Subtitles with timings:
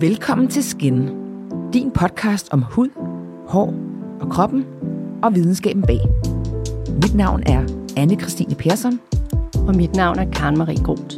[0.00, 1.08] Velkommen til Skin,
[1.72, 2.88] din podcast om hud,
[3.48, 3.74] hår
[4.20, 4.64] og kroppen
[5.22, 6.00] og videnskaben bag.
[7.02, 7.64] Mit navn er
[7.96, 9.00] anne Christine Persson.
[9.68, 11.16] Og mit navn er Karen Marie Groth.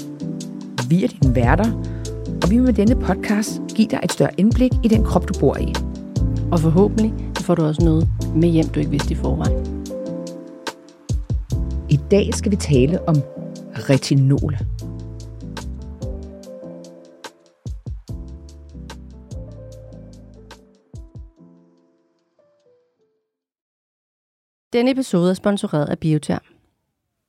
[0.89, 1.73] Vi er dine værter,
[2.43, 5.41] og vi vil med denne podcast give dig et større indblik i den krop, du
[5.41, 5.75] bor i.
[6.53, 9.87] Og forhåbentlig får du også noget med hjem, du ikke vidste i forvejen.
[11.89, 13.17] I dag skal vi tale om
[13.75, 14.57] retinol.
[24.77, 26.43] Denne episode er sponsoreret af Bioterm.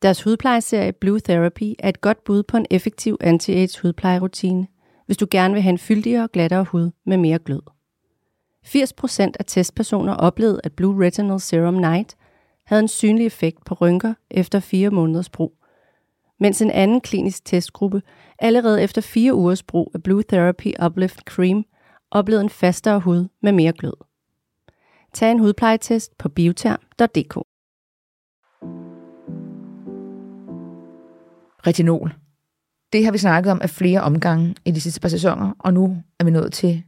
[0.02, 4.68] Deres hudplejeserie Blue Therapy er et godt bud på en effektiv anti-age hudplejerutine,
[5.06, 7.62] hvis du gerne vil have en fyldigere og glattere hud med mere glød.
[8.66, 12.18] 80% af testpersoner oplevede, at Blue Retinol Serum Night
[12.66, 15.54] havde en synlig effekt på rynker efter 4 måneders brug,
[16.40, 18.02] mens en anden klinisk testgruppe
[18.40, 21.66] allerede efter 4 ugers brug af Blue Therapy Uplift Cream
[22.12, 24.07] oplevede en fastere hud med mere glød.
[25.18, 27.36] Tag en hudplejetest på bioterm.dk.
[31.68, 32.14] Retinol.
[32.94, 35.98] Det har vi snakket om af flere omgange i de sidste par sæsoner, og nu
[36.20, 36.84] er vi nået til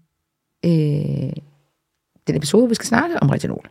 [0.65, 1.33] øh,
[2.27, 3.69] den episode, hvor vi skal snakke om retinol.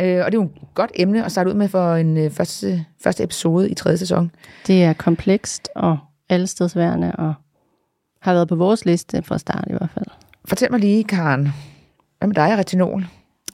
[0.00, 2.30] Øh, og det er jo et godt emne at starte ud med for en øh,
[2.30, 4.30] første, første episode i tredje sæson.
[4.66, 7.34] Det er komplekst og allestedsværende, og
[8.20, 10.06] har været på vores liste fra start i hvert fald.
[10.44, 11.48] Fortæl mig lige, Karen,
[12.18, 13.04] hvad med dig og retinol?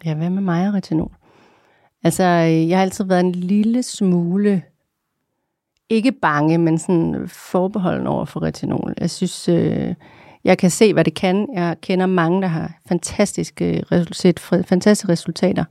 [0.05, 1.17] Ja, hvad med mig og retinol?
[2.05, 4.62] Altså, øh, jeg har altid været en lille smule,
[5.89, 8.95] ikke bange, men sådan forbeholden over for retinol.
[9.00, 9.95] Jeg synes, øh,
[10.45, 11.48] jeg kan se, hvad det kan.
[11.55, 15.64] Jeg kender mange, der har fantastiske, resultat, fantastiske resultater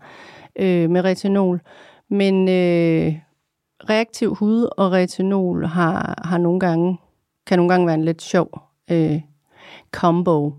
[0.56, 1.62] øh, med retinol.
[2.09, 3.16] Men øh,
[3.90, 6.98] reaktiv hud og retinol har, har nogle gange,
[7.48, 9.22] kan nogle gange være en lidt sjov øh,
[9.92, 10.54] combo.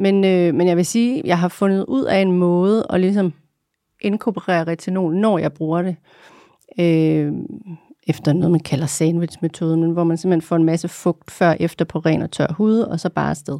[0.00, 3.32] Men, øh, men jeg vil sige, jeg har fundet ud af en måde at ligesom
[4.00, 5.96] inkorporere retinol, når jeg bruger det.
[6.80, 7.32] Øh,
[8.06, 11.84] efter noget, man kalder sandwich-metoden, men hvor man simpelthen får en masse fugt før efter
[11.84, 13.58] på ren og tør hud, og så bare afsted.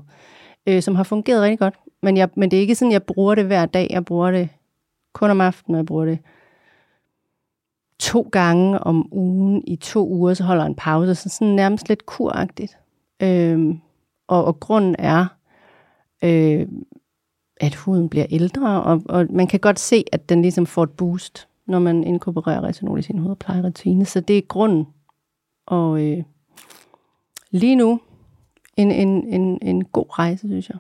[0.66, 1.74] Øh, som har fungeret rigtig godt.
[2.02, 3.86] Men, jeg, men det er ikke sådan, jeg bruger det hver dag.
[3.90, 4.48] Jeg bruger det
[5.12, 6.18] kun om aftenen, og jeg bruger det
[7.98, 11.14] to gange om ugen i to uger, så holder jeg en pause.
[11.14, 12.78] Så sådan nærmest lidt kuragtigt.
[13.22, 13.74] Øh,
[14.28, 15.26] og, og grunden er,
[16.22, 16.66] øh,
[17.60, 20.90] at huden bliver ældre, og, og man kan godt se, at den ligesom får et
[20.90, 24.04] boost, når man inkorporerer retinol i sin hud.
[24.04, 24.86] Så det er grunden.
[25.66, 26.22] Og øh,
[27.50, 28.00] lige nu,
[28.76, 30.78] en, en, en, en god rejse, synes jeg.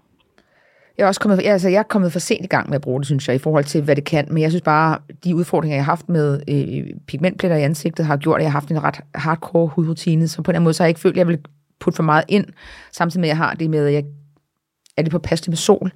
[0.98, 3.00] Jeg er også kommet, altså jeg er kommet for sent i gang med at bruge
[3.00, 4.26] det, synes jeg, i forhold til, hvad det kan.
[4.30, 8.16] Men jeg synes bare, de udfordringer, jeg har haft med øh, pigmentpletter i ansigtet, har
[8.16, 10.28] gjort, at jeg har haft en ret hardcore hudrutine.
[10.28, 11.38] Så på den måde, så har jeg ikke følt, at jeg vil
[11.80, 12.46] putte for meget ind,
[12.92, 14.04] samtidig med, at jeg har det med, at jeg
[15.00, 15.90] er det påpasseligt med sol,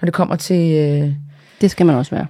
[0.00, 0.72] når det kommer til...
[0.72, 1.12] Øh,
[1.60, 2.26] det skal man også være.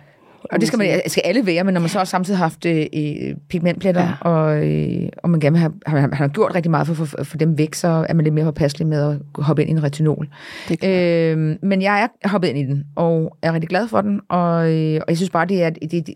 [0.53, 2.66] Og det skal, man, skal alle være, men når man så også samtidig har haft
[2.66, 4.31] øh, pigmentpletter, ja.
[4.31, 7.38] og, øh, og man gerne har, har, har gjort rigtig meget for at for, for
[7.38, 10.28] dem væk, så er man lidt mere påpasselig med at hoppe ind i en retinol.
[10.84, 14.72] Øh, men jeg er hoppet ind i den, og er rigtig glad for den, og,
[14.72, 16.14] øh, og jeg synes bare, det er, det, det,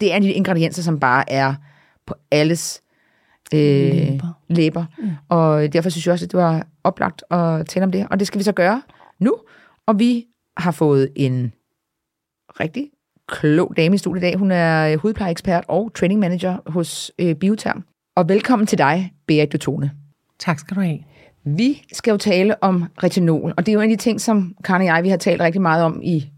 [0.00, 1.54] det er de ingredienser, som bare er
[2.06, 2.82] på alles
[3.54, 4.40] øh, læber.
[4.48, 4.84] læber.
[4.98, 5.10] Mm.
[5.28, 8.06] Og derfor synes jeg også, at det var oplagt at tale om det.
[8.10, 8.82] Og det skal vi så gøre
[9.18, 9.36] nu.
[9.86, 10.26] Og vi
[10.56, 11.52] har fået en
[12.60, 12.90] rigtig
[13.28, 14.36] klog dame i studiet i dag.
[14.36, 17.84] Hun er hudplejeekspert og training manager hos øh, Bioterm.
[18.16, 19.90] Og velkommen til dig, Berit Dutone.
[20.38, 20.98] Tak skal du have.
[21.44, 24.54] Vi skal jo tale om retinol, og det er jo en af de ting, som
[24.64, 26.30] Karen og jeg, vi har talt rigtig meget om i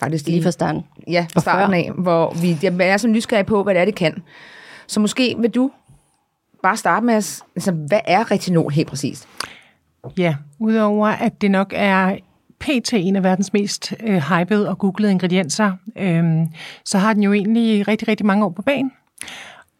[0.00, 0.82] faktisk lige fra starten.
[1.08, 3.94] Ja, fra starten af, hvor vi jeg er så nysgerrige på, hvad det er, det
[3.94, 4.22] kan.
[4.86, 5.70] Så måske vil du
[6.66, 9.28] bare starte med, altså, hvad er retinol helt præcist?
[10.18, 12.16] Ja, udover at det nok er
[12.58, 12.92] pt.
[12.92, 16.24] en af verdens mest øh, hypede og googlede ingredienser, øh,
[16.84, 18.92] så har den jo egentlig rigtig, rigtig mange år på banen.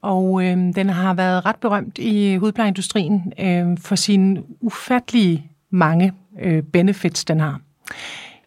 [0.02, 6.62] Og øh, den har været ret berømt i hudplejeindustrien øh, for sine ufattelige mange øh,
[6.62, 7.60] benefits, den har.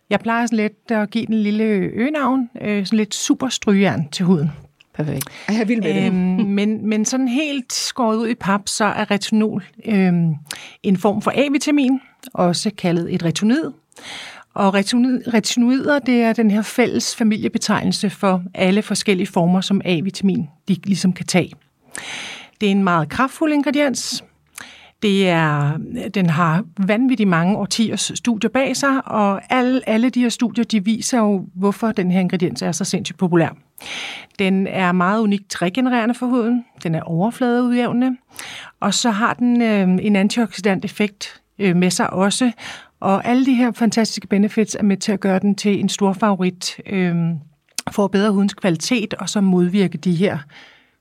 [0.09, 4.51] Jeg plejer sådan lidt at give den lille øgenavn, øh, sådan lidt superstrygejern til huden.
[4.99, 5.25] Perfekt.
[5.49, 6.13] Jeg vil med øhm,
[6.47, 10.33] men, men sådan helt skåret ud i pap, så er retinol øhm,
[10.83, 11.99] en form for A-vitamin,
[12.33, 13.63] også kaldet et retinid.
[14.53, 20.77] Og retinoider, det er den her fælles familiebetegnelse for alle forskellige former, som A-vitamin de
[20.83, 21.53] ligesom kan tage.
[22.61, 24.23] Det er en meget kraftfuld ingrediens.
[25.01, 25.77] Det er,
[26.13, 30.85] den har vanvittigt mange årtiers studier bag sig, og alle, alle de her studier, de
[30.85, 33.49] viser jo, hvorfor den her ingrediens er så sindssygt populær.
[34.39, 36.65] Den er meget unikt regenererende for huden.
[36.83, 38.17] Den er overfladeudjævnende.
[38.79, 42.51] Og så har den øh, en antioxidant effekt øh, med sig også.
[42.99, 46.13] Og alle de her fantastiske benefits er med til at gøre den til en stor
[46.13, 47.15] favorit, øh,
[47.91, 50.37] for at bedre hudens kvalitet, og så modvirke de her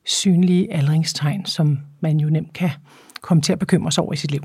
[0.07, 2.71] synlige aldringstegn, som man jo nemt kan
[3.29, 4.43] komme til at bekymre sig over i sit liv.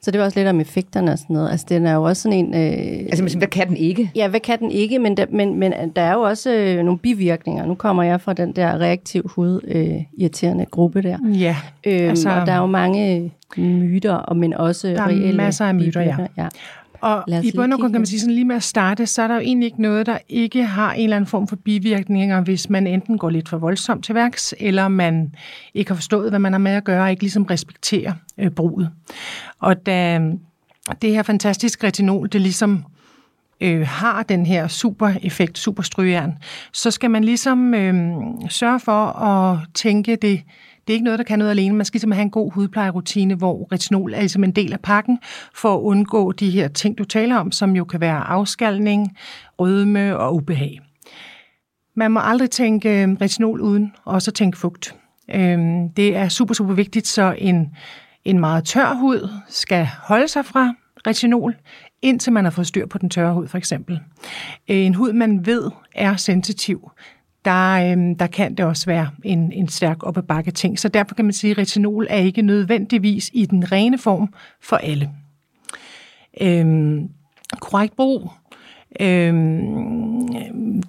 [0.00, 1.50] Så det var også lidt om effekterne og sådan noget.
[1.50, 2.54] Altså, den er jo også sådan en...
[2.54, 4.10] Øh, altså, hvad kan den ikke?
[4.14, 4.98] Ja, hvad kan den ikke?
[4.98, 7.66] Men der, men, men der er jo også øh, nogle bivirkninger.
[7.66, 11.18] Nu kommer jeg fra den der reaktiv hud øh, irriterende gruppe der.
[11.38, 11.56] Ja.
[11.86, 15.64] Øhm, altså, og der er jo mange myter, og men også der er reelle masser
[15.64, 16.16] af myter, ja.
[16.36, 16.48] ja.
[17.02, 19.28] Og i bund og grund kan man sige, sådan lige med at starte, så er
[19.28, 22.70] der jo egentlig ikke noget, der ikke har en eller anden form for bivirkninger, hvis
[22.70, 25.34] man enten går lidt for voldsomt til værks, eller man
[25.74, 28.90] ikke har forstået, hvad man har med at gøre, og ikke ligesom respekterer øh, bruget.
[29.58, 30.20] Og da
[31.02, 32.84] det her fantastiske retinol, det ligesom
[33.60, 36.32] øh, har den her super effekt, super strygejern,
[36.72, 38.14] så skal man ligesom øh,
[38.48, 40.42] sørge for at tænke det
[40.86, 41.76] det er ikke noget, der kan noget alene.
[41.76, 45.18] Man skal simpelthen have en god hudplejerutine, hvor retinol er ligesom en del af pakken,
[45.54, 49.16] for at undgå de her ting, du taler om, som jo kan være afskalning,
[49.58, 50.80] rødme og ubehag.
[51.94, 54.96] Man må aldrig tænke øh, retinol uden også at tænke fugt.
[55.34, 57.76] Øhm, det er super, super vigtigt, så en,
[58.24, 60.74] en meget tør hud skal holde sig fra
[61.06, 61.54] retinol,
[62.02, 64.00] indtil man har fået styr på den tørre hud, for eksempel.
[64.68, 66.90] Øh, en hud, man ved er sensitiv,
[67.44, 70.78] der, øhm, der kan det også være en, en stærk op ad bakke ting.
[70.78, 74.76] Så derfor kan man sige, at retinol er ikke nødvendigvis i den rene form for
[74.76, 75.10] alle.
[76.40, 77.08] Øhm,
[77.60, 78.30] korrekt brug.
[79.00, 80.82] Øhm,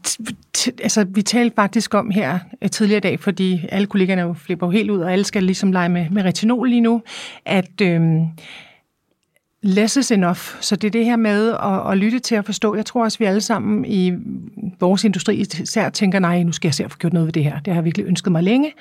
[0.84, 4.72] altså, vi talte faktisk om her øh, tidligere i dag, fordi alle kollegerne jo flipper
[4.72, 7.02] helt ud, og alle skal ligesom lege med, med retinol lige nu,
[7.46, 8.26] at øhm,
[9.64, 10.40] less is enough.
[10.62, 12.76] Så det er det her med at, at lytte til at forstå.
[12.76, 14.14] Jeg tror også, vi alle sammen i
[14.80, 17.44] vores industri især tænker, nej, nu skal jeg se at få gjort noget ved det
[17.44, 17.60] her.
[17.60, 18.72] Det har jeg virkelig ønsket mig længe.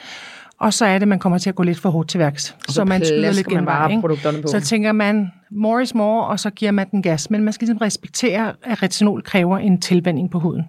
[0.59, 2.51] Og så er det, at man kommer til at gå lidt for hårdt til værks.
[2.51, 4.01] Og så, så man skyder lidt genvej.
[4.01, 4.49] Produkterne på.
[4.49, 7.31] Så tænker man, more is more, og så giver man den gas.
[7.31, 10.63] Men man skal ligesom respektere, at retinol kræver en tilvænding på huden.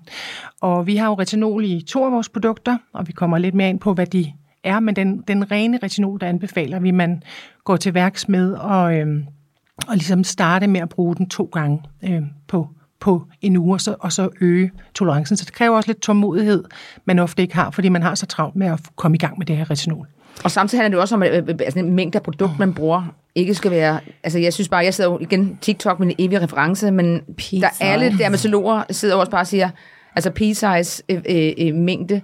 [0.62, 3.70] Og vi har jo retinol i to af vores produkter, og vi kommer lidt mere
[3.70, 4.32] ind på, hvad de
[4.64, 4.80] er.
[4.80, 7.24] Men den, den rene retinol, der anbefaler vi, man
[7.64, 8.98] går til værks med og...
[8.98, 9.24] Øhm,
[9.88, 12.68] og ligesom starte med at bruge den to gange øh, på,
[13.00, 15.38] på en uge, og så, og så øge tolerancen.
[15.38, 16.64] Så det kræver også lidt tålmodighed,
[17.06, 19.46] man ofte ikke har, fordi man har så travlt med at komme i gang med
[19.46, 20.08] det her retinol.
[20.44, 22.74] Og samtidig handler det også om, at øh, øh, altså, en mængde af produkt, man
[22.74, 24.00] bruger, ikke skal være...
[24.24, 27.22] Altså, jeg synes bare, jeg sidder jo igen TikTok med en evig reference, men
[27.52, 29.70] der alle dermatologer sidder også bare og siger,
[30.16, 32.22] altså p-size øh, øh, øh, mængde,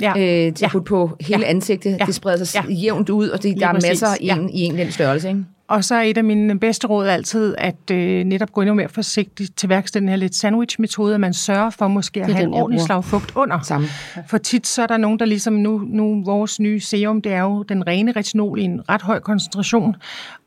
[0.00, 0.10] ja.
[0.10, 0.80] øh, til ja.
[0.80, 1.50] på hele ja.
[1.50, 1.96] ansigtet.
[2.00, 2.06] Ja.
[2.06, 2.74] Det spreder sig ja.
[2.74, 5.28] jævnt ud, og det, der er masser i, en, i en den størrelse.
[5.28, 5.44] Ikke?
[5.68, 8.88] Og så er et af mine bedste råd altid, at øh, netop gå endnu mere
[8.88, 12.54] forsigtigt til værks den her lidt sandwich-metode, at man sørger for måske at have en
[12.54, 13.60] ordentlig slag fugt under.
[13.60, 13.86] Samme.
[14.28, 17.42] For tit så er der nogen, der ligesom nu, nu vores nye serum, det er
[17.42, 19.96] jo den rene retinol i en ret høj koncentration,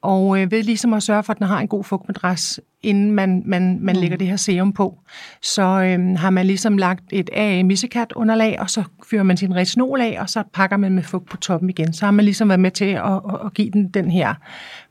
[0.01, 3.43] og øh, ved ligesom at sørge for, at den har en god fugtmadras, inden man,
[3.45, 4.01] man, man mm.
[4.01, 4.99] lægger det her serum på.
[5.41, 9.55] Så øh, har man ligesom lagt et AA missekat underlag, og så fyrer man sin
[9.55, 11.93] retinol af, og så pakker man med fugt på toppen igen.
[11.93, 14.33] Så har man ligesom været med til at, at, at give den den her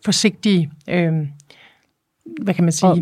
[0.05, 1.13] forsigtige, øh,
[2.43, 2.91] hvad kan man sige?
[2.91, 2.99] Og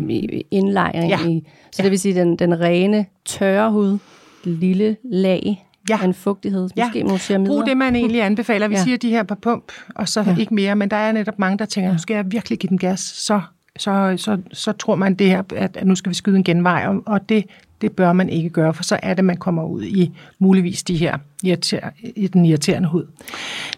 [0.51, 1.09] indlejring.
[1.09, 1.27] Ja.
[1.27, 1.83] I, så ja.
[1.83, 3.97] det vil sige, den, den rene, tørre hud,
[4.43, 6.03] lille lag, ja.
[6.03, 6.85] en fugtighed, ja.
[6.85, 7.51] måske nogle ceramider.
[7.51, 8.67] Brug det, man egentlig anbefaler.
[8.67, 8.83] Vi ja.
[8.83, 10.35] siger de her på pump, og så ja.
[10.39, 10.75] ikke mere.
[10.75, 12.99] Men der er netop mange, der tænker, nu skal jeg virkelig give den gas.
[12.99, 13.41] Så,
[13.77, 16.85] så, så, så tror man det her, at, at nu skal vi skyde en genvej.
[16.87, 17.45] Og, og det,
[17.81, 20.97] det bør man ikke gøre, for så er det, man kommer ud i muligvis de
[20.97, 23.05] her irriter, i den irriterende hud.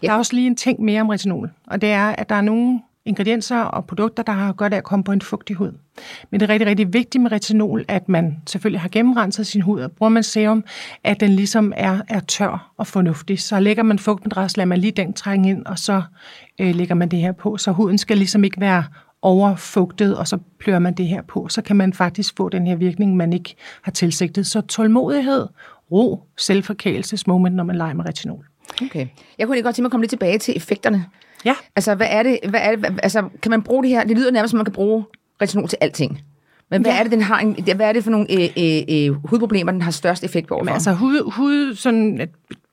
[0.02, 0.06] Ja.
[0.06, 2.40] Der er også lige en ting mere om retinol, og det er, at der er
[2.40, 5.72] nogle ingredienser og produkter, der har godt af at komme på en fugtig hud.
[6.30, 9.80] Men det er rigtig, rigtig vigtigt med retinol, at man selvfølgelig har gennemrenset sin hud,
[9.80, 10.64] og bruger man serum,
[11.04, 13.40] at den ligesom er, er tør og fornuftig.
[13.40, 16.02] Så lægger man fugtmadras, lader man lige den trænge ind, og så
[16.60, 17.56] øh, lægger man det her på.
[17.56, 18.84] Så huden skal ligesom ikke være
[19.22, 21.48] overfugtet, og så plører man det her på.
[21.48, 24.46] Så kan man faktisk få den her virkning, man ikke har tilsigtet.
[24.46, 25.46] Så tålmodighed,
[25.92, 28.46] ro, selvforkælelsesmoment, når man leger med retinol.
[28.82, 29.06] Okay.
[29.38, 31.04] Jeg kunne lige godt tænke mig at komme lidt tilbage til effekterne.
[31.44, 31.54] Ja.
[31.76, 34.04] Altså, hvad er det, hvad er det, altså, kan man bruge det her?
[34.04, 35.04] Det lyder nærmest, som man kan bruge
[35.42, 36.20] retinol til alting.
[36.70, 36.98] Men hvad ja.
[36.98, 39.82] er det, den har en, hvad er det for nogle øh, øh, øh, hudproblemer, den
[39.82, 40.56] har størst effekt på?
[40.56, 42.28] Jamen, altså hud, hud sådan,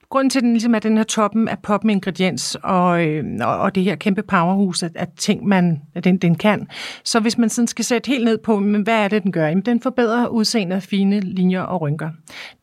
[0.10, 3.24] grunden til, at den ligesom er den her toppen af pop med ingrediens og, øh,
[3.42, 6.68] og, det her kæmpe powerhus af, af ting, man, at den, den kan.
[7.04, 9.48] Så hvis man sådan skal sætte helt ned på, men hvad er det, den gør?
[9.48, 12.10] Jamen, den forbedrer udseendet af fine linjer og rynker.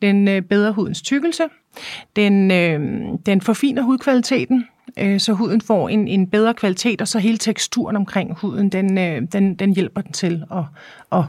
[0.03, 1.43] Den øh, bedrer hudens tykkelse.
[2.17, 2.81] Den, øh,
[3.27, 4.65] den forfiner hudkvaliteten
[4.99, 8.99] øh, så huden får en, en bedre kvalitet, og så hele teksturen omkring huden, den,
[8.99, 10.65] øh, den, den hjælper den til at,
[11.13, 11.25] at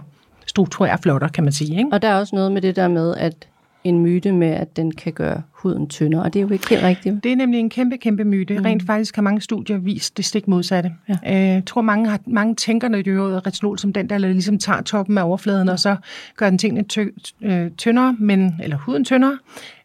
[0.45, 1.77] strukturere flottere, kan man sige.
[1.77, 1.89] Ikke?
[1.91, 3.47] Og der er også noget med det der med, at
[3.83, 6.83] en myte med, at den kan gøre huden tyndere, og det er jo ikke helt
[6.83, 7.23] rigtigt.
[7.23, 8.57] Det er nemlig en kæmpe, kæmpe myte.
[8.57, 8.63] Mm.
[8.63, 10.91] Rent faktisk har mange studier vist det stik modsatte.
[11.09, 11.13] Ja.
[11.27, 14.57] Øh, jeg tror, mange, har, mange tænker, når de hører retinol som den, der ligesom
[14.57, 15.95] tager toppen af overfladen, og så
[16.35, 17.05] gør den tingene tø,
[17.41, 19.37] øh, tyndere, men, eller huden tyndere,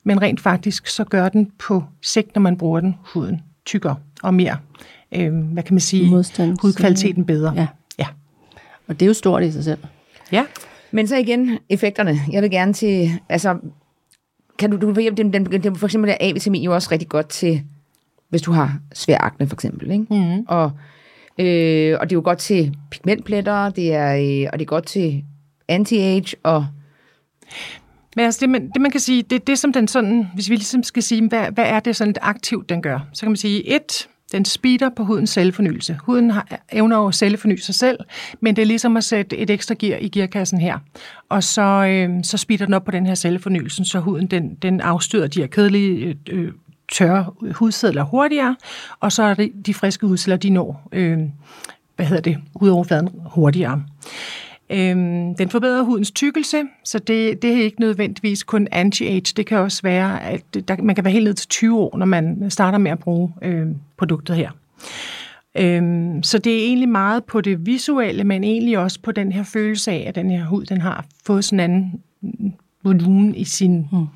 [0.04, 4.34] men rent faktisk så gør den på sigt, når man bruger den, huden tykkere og
[4.34, 4.56] mere,
[5.12, 7.52] øh, hvad kan man sige, Modstand, hudkvaliteten bedre.
[7.56, 7.66] Ja.
[7.98, 8.06] ja.
[8.88, 9.78] Og det er jo stort i sig selv.
[10.32, 10.44] Ja.
[10.90, 12.20] Men så igen, effekterne.
[12.32, 13.58] Jeg vil gerne til, altså,
[14.58, 17.62] kan du, du den, den, den, for eksempel er A-vitamin jo også rigtig godt til,
[18.28, 20.06] hvis du har svær akne for eksempel, ikke?
[20.10, 20.44] Mm.
[20.48, 20.72] Og,
[21.38, 24.86] øh, og det er jo godt til pigmentpletter, det er, øh, og det er godt
[24.86, 25.24] til
[25.72, 26.66] anti-age, og
[28.16, 30.50] men altså det, man, det man kan sige, det er det, som den sådan, hvis
[30.50, 32.98] vi ligesom skal sige, hvad, hvad er det sådan et aktivt, den gør?
[33.12, 35.98] Så kan man sige, et, den speeder på hudens cellefornyelse.
[36.02, 37.98] Huden har, evner jo at celleforny sig selv,
[38.40, 40.78] men det er ligesom at sætte et ekstra gear i gearkassen her.
[41.28, 44.80] Og så, øh, så speeder den op på den her cellefornyelse, så huden den, den
[44.80, 46.52] afstøder de her kedelige øh, øh
[46.92, 48.56] tørre hudceller hurtigere,
[49.00, 51.18] og så er det de friske hudceller, de når, øh,
[51.96, 53.82] hvad hedder det, hudoverfladen hurtigere.
[54.72, 59.32] Øhm, den forbedrer hudens tykkelse, så det, det er ikke nødvendigvis kun anti-age.
[59.36, 62.06] Det kan også være, at der, man kan være helt ned til 20 år, når
[62.06, 64.50] man starter med at bruge øh, produktet her.
[65.58, 69.42] Øhm, så det er egentlig meget på det visuelle, men egentlig også på den her
[69.42, 72.02] følelse af, at den her hud den har fået sådan en anden
[72.84, 74.06] volumen i sin, hmm.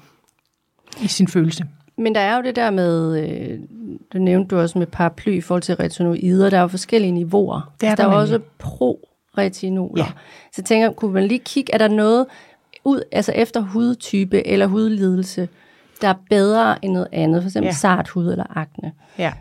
[1.03, 1.65] i sin følelse.
[1.99, 3.59] Men der er jo det der med, øh,
[4.13, 7.73] det nævnte du også med paraply i forhold til retinoider, der er jo forskellige niveauer.
[7.81, 9.06] Det er altså, der, der er også pro
[9.39, 10.05] retinoler.
[10.05, 10.11] Ja.
[10.53, 12.27] Så tænker kunne man lige kigge, er der noget
[12.85, 15.49] ud, altså efter hudtype eller hudlidelse,
[16.01, 17.73] der er bedre end noget andet, for eksempel ja.
[17.73, 18.93] sart hud eller akne?
[19.19, 19.33] Ja,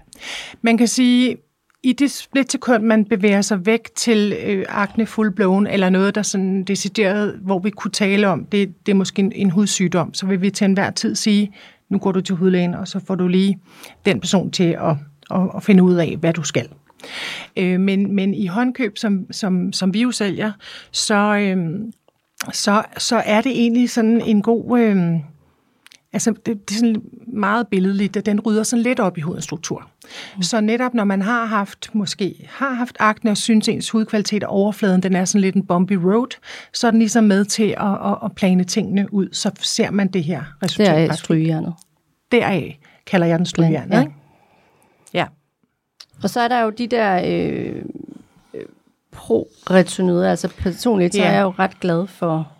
[0.62, 1.38] man kan sige,
[1.84, 5.34] i det splitsekund, man bevæger sig væk til øh, akne full
[5.70, 9.32] eller noget, der sådan decideret, hvor vi kunne tale om, det, det er måske en,
[9.36, 11.52] en hudsygdom, så vil vi til enhver tid sige,
[11.90, 13.60] nu går du til hudlægen, og så får du lige
[14.06, 14.96] den person til at,
[15.32, 16.68] at, at finde ud af, hvad du skal.
[17.58, 20.52] Øh, men, men i håndkøb, som, som, som vi jo sælger,
[20.92, 21.58] så, øh,
[22.54, 24.80] så, så er det egentlig sådan en god...
[24.80, 24.98] Øh,
[26.14, 29.44] altså, det, det er sådan meget billedligt, at den rydder sådan lidt op i hudens
[29.44, 29.90] struktur.
[30.36, 30.42] Mm.
[30.42, 34.50] Så netop når man har haft, måske har haft akne og synes ens hudkvalitet og
[34.50, 36.38] overfladen, den er sådan lidt en bumpy road,
[36.74, 40.08] så er den ligesom med til at, at, at plane tingene ud, så ser man
[40.08, 41.10] det her resultat.
[41.10, 41.74] Er strygejernet.
[42.32, 44.02] Deraf kalder jeg den strygejernet, ja.
[44.02, 44.14] ikke?
[46.24, 47.76] Og så er der jo de der øh,
[48.54, 48.66] øh
[49.12, 50.30] pro-retinoider.
[50.30, 51.30] Altså personligt, så yeah.
[51.30, 52.52] er jeg jo ret glad for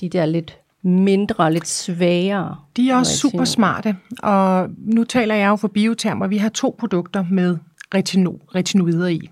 [0.00, 2.56] de der lidt mindre, lidt svagere.
[2.76, 6.26] De er også super smarte, og nu taler jeg jo for biotermer.
[6.26, 7.56] Vi har to produkter med
[7.94, 9.30] retino, retinoider i.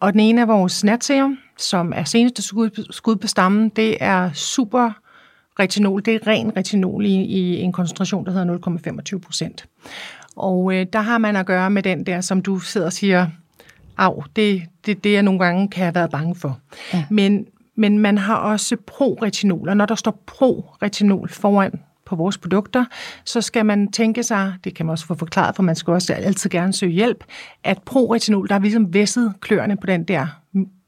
[0.00, 3.68] Og den ene er vores natserum, som er seneste skud, skud på stammen.
[3.68, 4.90] Det er super
[5.58, 6.02] retinol.
[6.04, 8.58] Det er ren retinol i, i en koncentration, der hedder
[9.14, 9.66] 0,25 procent.
[10.36, 13.26] Og øh, der har man at gøre med den der, som du sidder og siger,
[13.98, 16.58] af, det, det det, jeg nogle gange kan have været bange for.
[16.92, 17.04] Ja.
[17.10, 17.46] Men,
[17.76, 22.84] men man har også pro-retinol, og når der står pro-retinol foran på vores produkter,
[23.24, 26.12] så skal man tænke sig, det kan man også få forklaret, for man skal også
[26.14, 27.24] altid gerne søge hjælp,
[27.64, 30.26] at pro-retinol, der er ligesom væsset kløerne på den der,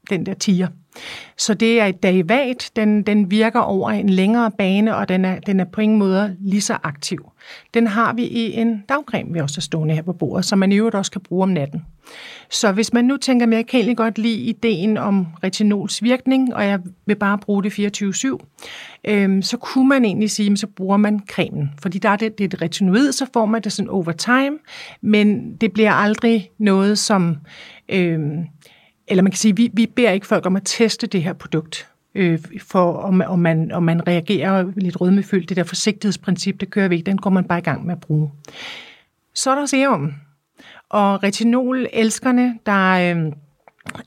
[0.09, 0.67] den der tiger.
[1.37, 5.39] Så det er et derivat, den, den virker over en længere bane, og den er,
[5.39, 7.31] den er på ingen måde lige så aktiv.
[7.73, 10.71] Den har vi i en dagcreme, vi også har stående her på bordet, som man
[10.71, 11.81] i øvrigt også kan bruge om natten.
[12.49, 16.55] Så hvis man nu tænker, at jeg kan egentlig godt lide ideen om retinols virkning,
[16.55, 18.37] og jeg vil bare bruge det 24-7,
[19.07, 21.71] øhm, så kunne man egentlig sige, at så bruger man cremen.
[21.81, 24.57] Fordi der er det, det er et retinoid, så får man det sådan over time,
[25.01, 27.37] men det bliver aldrig noget, som...
[27.89, 28.45] Øhm,
[29.07, 31.87] eller man kan sige, vi, vi beder ikke folk om at teste det her produkt,
[32.15, 35.49] øh, for om, om, man, om man reagerer lidt rødmefyldt.
[35.49, 38.01] Det der forsigtighedsprincip, det kører vi ikke, den går man bare i gang med at
[38.01, 38.31] bruge.
[39.33, 40.13] Så er der serum.
[40.89, 43.33] Og retinol-elskerne, der øh,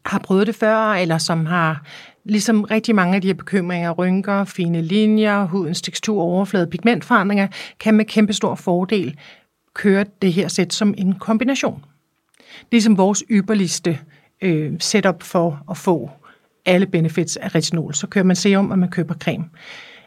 [0.07, 1.83] har prøvet det før, eller som har
[2.25, 7.49] ligesom rigtig mange af de her bekymringer, rynker, fine linjer, hudens tekstur, overflade, pigmentforandringer,
[7.81, 9.17] kan med kæmpe stor fordel
[9.75, 11.85] køre det her sæt som en kombination.
[12.71, 13.99] Ligesom vores ypperligste
[14.43, 16.11] øh, setup for at få
[16.67, 17.95] alle benefits af retinol.
[17.95, 19.45] Så kører man serum, og man køber creme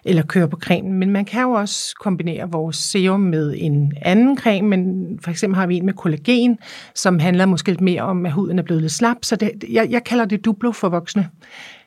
[0.05, 0.93] eller kører på cremen.
[0.93, 5.59] Men man kan jo også kombinere vores serum med en anden creme, men for eksempel
[5.59, 6.59] har vi en med kollagen,
[6.95, 9.17] som handler måske lidt mere om, at huden er blevet lidt slap.
[9.21, 11.29] Så det, jeg, jeg kalder det duplo for voksne.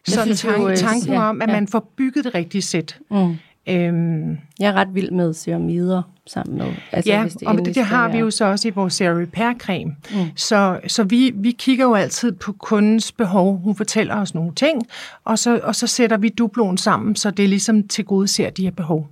[0.06, 1.54] Sådan tanken, tanken ja, om, at ja.
[1.54, 2.98] man får bygget det rigtige sæt.
[3.10, 3.36] Mm.
[3.68, 6.66] Øhm, jeg er ret vild med ceramider sammen med.
[6.92, 9.16] Altså, ja, hvis det og det, det har vi jo så også i vores Serum
[9.18, 9.96] Repair Creme.
[10.10, 10.16] Mm.
[10.36, 13.58] Så, så vi, vi kigger jo altid på kundens behov.
[13.58, 14.82] Hun fortæller os nogle ting,
[15.24, 18.62] og så, og så sætter vi duploen sammen, så det ligesom til gode ser de
[18.62, 19.08] her behov.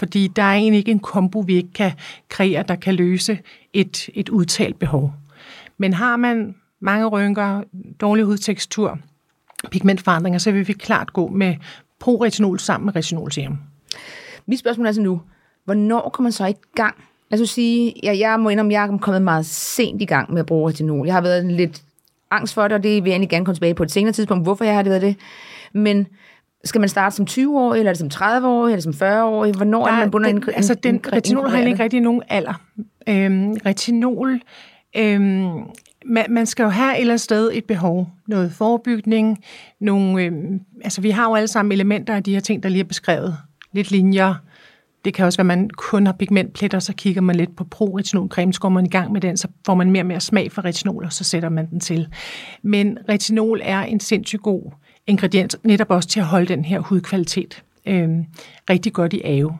[0.00, 1.92] fordi der er egentlig ikke en kombo, vi ikke kan
[2.28, 3.38] kreere, der kan løse
[3.72, 5.14] et, et udtalt behov.
[5.78, 7.62] Men har man mange rynker,
[8.00, 8.98] dårlig hudtekstur,
[9.70, 11.56] pigmentforandringer, så vil vi klart gå med
[12.00, 13.58] pro-retinol sammen med retinol serum.
[14.46, 15.20] Mit spørgsmål er så nu,
[15.64, 16.94] hvornår kommer man så i gang?
[17.30, 20.40] Lad os sige, ja, jeg må indrømme, jeg er kommet meget sent i gang med
[20.40, 21.06] at bruge retinol.
[21.06, 21.82] Jeg har været lidt
[22.30, 24.44] angst for det, og det vil jeg egentlig gerne komme tilbage på et senere tidspunkt,
[24.44, 25.16] hvorfor jeg har det været det.
[25.72, 26.06] Men
[26.64, 29.54] skal man starte som 20-årig, eller er det som 30-årig, eller som 40-årig?
[29.54, 32.62] Hvornår Der, er man bundet den, en, Altså, den, retinol har ikke rigtig nogen alder.
[33.08, 34.40] Øhm, retinol,
[34.96, 35.50] øhm,
[36.06, 38.08] man, man skal jo have et eller andet sted et behov.
[38.28, 39.44] Noget forebygning,
[39.80, 42.80] nogle, øhm, altså vi har jo alle sammen elementer af de her ting, der lige
[42.80, 43.36] er beskrevet.
[43.72, 44.34] Lidt linjer,
[45.04, 48.52] det kan også være, at man kun har pigmentpletter, så kigger man lidt på pro-retinolcreme,
[48.52, 50.64] så går man i gang med den, så får man mere og mere smag for
[50.64, 52.08] retinol, og så sætter man den til.
[52.62, 54.72] Men retinol er en sindssygt god
[55.06, 58.08] ingrediens, netop også til at holde den her hudkvalitet øh,
[58.70, 59.58] rigtig godt i ave.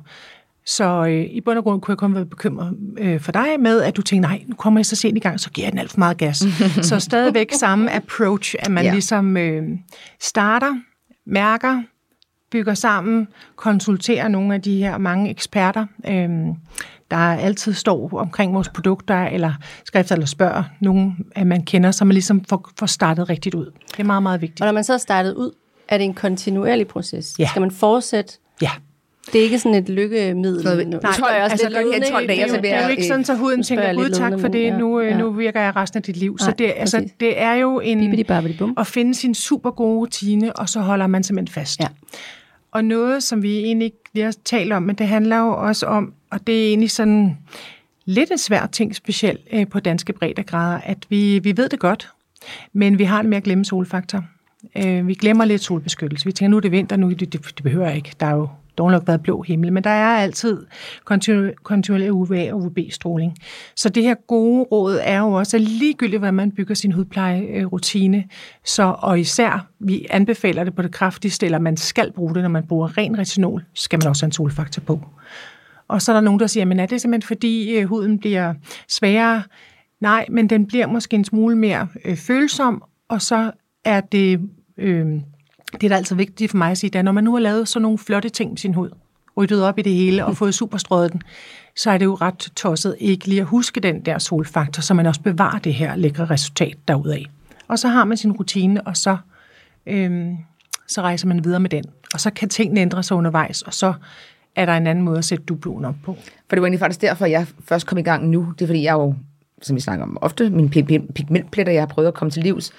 [0.67, 3.83] Så øh, i bund og grund kunne jeg kun være bekymret øh, for dig med,
[3.83, 5.79] at du tænker, nej, nu kommer jeg så sent i gang, så giver jeg den
[5.79, 6.37] alt for meget gas.
[6.89, 8.89] så stadigvæk samme approach, at man Ja.
[8.89, 8.95] ja.
[8.95, 9.63] ligesom øh,
[10.21, 10.75] starter,
[11.27, 11.83] mærker,
[12.51, 16.29] bygger sammen, konsulterer nogle af de her mange eksperter, øh,
[17.11, 19.53] der altid står omkring vores produkter, eller
[19.85, 23.67] skrifter, eller spørger nogen, at man kender, så man ligesom får, får startet rigtigt ud.
[23.91, 24.61] Det er meget, meget vigtigt.
[24.61, 25.51] Og når man så er startet ud,
[25.89, 27.35] er det en kontinuerlig proces?
[27.39, 27.49] Ja.
[27.49, 28.33] Skal man fortsætte?
[28.63, 28.71] Ja.
[29.33, 30.63] Det er ikke sådan et lykkemiddel.
[30.63, 32.11] Så- Nej, spørger jeg også altså, lidt gør de her ledende.
[32.11, 33.85] 12 dage, det, er så vil det er jo jeg, ikke sådan, så huden tænker,
[33.85, 35.19] jeg gud tak for det, nu, ja, øh, ja.
[35.19, 36.39] nu virker jeg resten af dit liv.
[36.39, 37.13] Så Nej, det, altså, præcis.
[37.21, 38.25] det er jo en,
[38.79, 41.81] at finde sin super gode rutine, og så holder man simpelthen fast.
[41.81, 41.87] Ja.
[42.73, 45.87] Og noget, som vi egentlig ikke lige har talt om, men det handler jo også
[45.87, 47.39] om, og det er egentlig sådan
[48.05, 52.13] lidt en svær ting, specielt øh, på danske breddegrader, at vi, vi ved det godt,
[52.73, 54.25] men vi har det med at glemme solfaktor.
[54.77, 56.25] Øh, vi glemmer lidt solbeskyttelse.
[56.25, 58.13] Vi tænker, nu er det vinter, nu det, det, det behøver jeg ikke.
[58.21, 58.49] Der er jo
[58.79, 60.67] dog nok været blå himmel, men der er altid
[61.11, 63.37] kontinu- kontinuerlig UVA og UVB-stråling.
[63.77, 68.25] Så det her gode råd er jo også, at ligegyldigt, hvad man bygger sin hudplejerutine,
[68.65, 72.51] så, og især, vi anbefaler det på det kraftigste, eller man skal bruge det, når
[72.51, 75.01] man bruger ren retinol, skal man også have en solfaktor på.
[75.89, 78.55] Og så er der nogen, der siger, men er det simpelthen fordi øh, huden bliver
[78.89, 79.43] sværere?
[80.01, 83.51] Nej, men den bliver måske en smule mere øh, følsom, og så
[83.85, 84.41] er det,
[84.79, 85.07] øh,
[85.73, 87.69] det er da altså vigtigt for mig at sige, at når man nu har lavet
[87.69, 88.91] sådan nogle flotte ting med sin hud,
[89.37, 91.23] ryddet op i det hele og fået superstrøget den,
[91.77, 95.07] så er det jo ret tosset ikke lige at huske den der solfaktor, så man
[95.07, 97.27] også bevarer det her lækre resultat derudaf.
[97.69, 99.17] Og så har man sin rutine, og så,
[99.87, 100.29] øh,
[100.87, 101.85] så rejser man videre med den.
[102.15, 103.93] Og så kan tingene ændre sig undervejs, og så
[104.57, 106.17] er der en anden måde at sætte dubloen op på.
[106.49, 108.53] For det var egentlig faktisk derfor, jeg først kom i gang nu.
[108.59, 109.15] Det er fordi, jeg jo,
[109.63, 112.73] som vi snakker om ofte, mine pig- pigmentpletter, jeg har prøvet at komme til livs,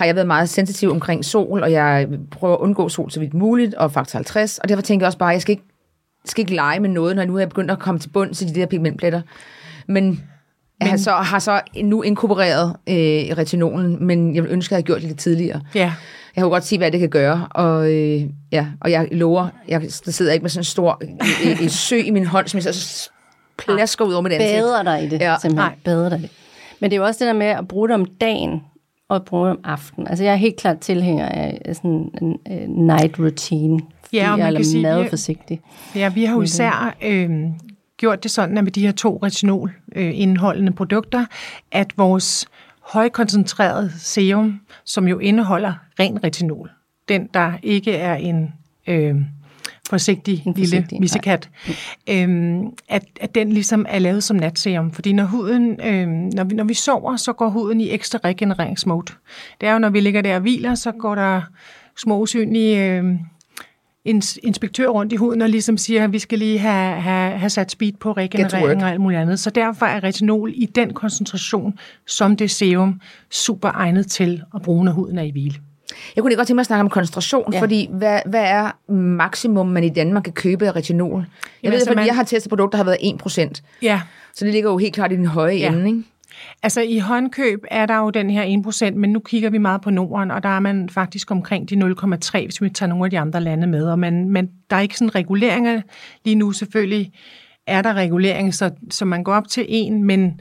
[0.00, 3.34] har jeg været meget sensitiv omkring sol, og jeg prøver at undgå sol så vidt
[3.34, 4.58] muligt, og faktor 50.
[4.58, 5.64] Og derfor tænker jeg også bare, at jeg skal ikke,
[6.24, 8.48] skal ikke lege med noget, når nu er jeg begyndt at komme til bund til
[8.48, 9.20] de der pigmentpletter.
[9.88, 10.24] Men
[10.80, 14.76] jeg har så, har så nu inkorporeret øh, retinolen, men jeg vil ønske, at jeg
[14.76, 15.60] havde gjort det lidt tidligere.
[15.74, 15.92] Ja,
[16.36, 19.80] Jeg kan godt se, hvad det kan gøre, og, øh, ja, og jeg lover, jeg
[19.80, 21.02] der sidder ikke med sådan en stor
[21.44, 23.10] øh, øh, sø i min hånd, som jeg så
[23.58, 24.62] plasker ud over mit ansigt.
[24.62, 25.70] Bader dig i det, ja, simpelthen.
[25.70, 25.74] Nej.
[25.84, 26.30] Bader dig i det.
[26.80, 28.60] Men det er jo også det der med at bruge det om dagen,
[29.10, 30.08] og bruge om aftenen.
[30.08, 34.38] Altså jeg er helt klart tilhænger af sådan en uh, night routine, fordi Ja, og
[34.38, 35.60] jeg man er kan sige, meget forsigtig.
[35.94, 37.30] Ja, vi har jo især øh,
[37.96, 41.26] gjort det sådan, at med de her to retinol øh, indeholdende produkter,
[41.72, 42.46] at vores
[42.80, 46.70] højkoncentrerede serum, som jo indeholder ren retinol,
[47.08, 48.52] den der ikke er en
[48.86, 49.16] øh,
[49.90, 51.00] forsigtig, En lille forsigtig, nej.
[51.00, 51.50] missekat,
[52.10, 54.92] øh, at, at den ligesom er lavet som natserum.
[54.92, 59.12] Fordi når huden, øh, når, vi, når vi sover, så går huden i ekstra regenereringsmode.
[59.60, 61.40] Det er jo, når vi ligger der og hviler, så går der
[61.96, 63.14] små usynlige øh,
[64.08, 67.50] ins- inspektør rundt i huden og ligesom siger, at vi skal lige have, have, have
[67.50, 69.40] sat speed på regenerering og alt muligt andet.
[69.40, 73.00] Så derfor er retinol i den koncentration, som det serum,
[73.30, 75.54] super egnet til at bruge, når huden er i hvile.
[76.16, 77.60] Jeg kunne godt tænke mig at snakke om koncentration, ja.
[77.60, 81.18] Fordi hvad, hvad er maksimum, man i Danmark kan købe af retinol?
[81.20, 81.26] Jeg
[81.62, 84.00] Jamen, ved, altså, fordi man- jeg har testet produkter, der har været 1%, Ja,
[84.34, 85.72] så det ligger jo helt klart i den høje Ja.
[85.72, 86.02] ende, ikke?
[86.62, 89.90] Altså i håndkøb er der jo den her 1%, men nu kigger vi meget på
[89.90, 93.18] Norden, og der er man faktisk omkring de 0,3, hvis vi tager nogle af de
[93.18, 93.86] andre lande med.
[93.90, 95.80] Og man, men der er ikke sådan reguleringer
[96.24, 96.52] lige nu.
[96.52, 97.12] Selvfølgelig
[97.66, 100.40] er der regulering, så, så man går op til en, men,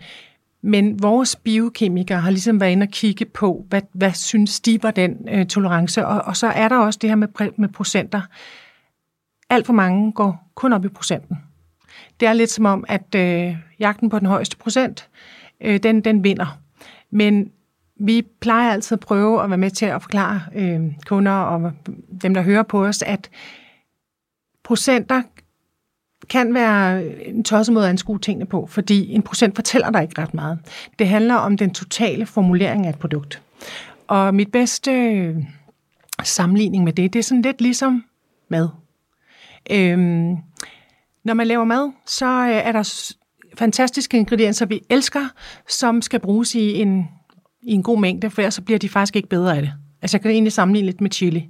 [0.62, 4.91] men vores biokemikere har ligesom været inde og kigge på, hvad, hvad synes de var
[4.91, 6.06] den øh, tolerance.
[6.06, 8.22] Og, og så er der også det her med, med procenter.
[9.50, 11.38] Alt for mange går kun op i procenten.
[12.19, 15.10] Det er lidt som om, at øh, jagten på den højeste procent,
[15.62, 16.60] øh, den, den vinder.
[17.12, 17.52] Men
[18.00, 21.72] vi plejer altid at prøve at være med til at forklare øh, kunder og
[22.22, 23.30] dem, der hører på os, at
[24.63, 25.22] procenter
[26.30, 30.22] kan være en tosset måde at anskue tingene på, fordi en procent fortæller dig ikke
[30.22, 30.60] ret meget.
[31.00, 33.42] Det handler om den totale formulering af et produkt.
[34.08, 35.36] Og mit bedste øh,
[36.24, 38.04] sammenligning med det, det er sådan lidt ligesom
[38.50, 38.70] mad.
[39.72, 40.36] Øhm,
[41.24, 43.13] når man laver mad, så øh, er der
[43.58, 45.28] fantastiske ingredienser, vi elsker,
[45.70, 47.08] som skal bruges i en,
[47.62, 49.74] i en god mængde, for ellers så bliver de faktisk ikke bedre af det.
[50.02, 51.50] Altså jeg kan egentlig sammenligne lidt med chili.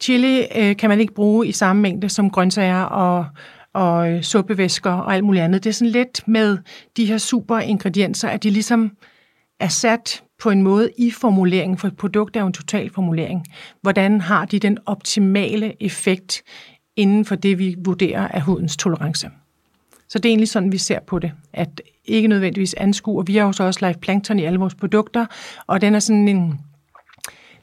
[0.00, 3.26] Chili øh, kan man ikke bruge i samme mængde som grøntsager og,
[3.74, 5.64] og øh, suppevæsker og alt muligt andet.
[5.64, 6.58] Det er sådan lidt med
[6.96, 8.96] de her super ingredienser, at de ligesom
[9.60, 13.44] er sat på en måde i formuleringen, for et produkt er jo en total formulering.
[13.82, 16.42] Hvordan har de den optimale effekt
[16.96, 19.30] inden for det, vi vurderer af hudens tolerance?
[20.08, 23.22] Så det er egentlig sådan, vi ser på det, at ikke nødvendigvis anskuer.
[23.22, 25.26] Vi har jo så også live plankton i alle vores produkter,
[25.66, 26.60] og den er sådan en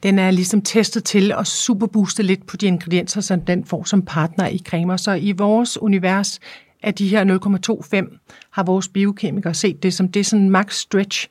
[0.04, 4.02] den er ligesom testet til at superbooste lidt på de ingredienser, som den får som
[4.02, 4.98] partner i cremer.
[4.98, 6.40] Så i vores univers
[6.84, 7.26] af de her
[8.06, 11.28] 0,25 har vores biokemikere set det som det sådan max stretch,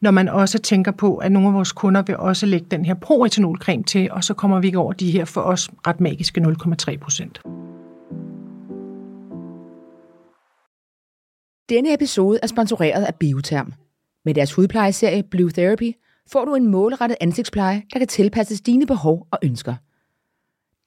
[0.00, 2.94] når man også tænker på, at nogle af vores kunder vil også lægge den her
[2.94, 6.98] proetanolcreme til, og så kommer vi ikke over de her for os ret magiske 0,3
[6.98, 7.40] procent.
[11.68, 13.72] Denne episode er sponsoreret af Bioterm.
[14.24, 15.92] Med deres hudplejeserie Blue Therapy
[16.32, 19.74] får du en målrettet ansigtspleje, der kan tilpasses dine behov og ønsker.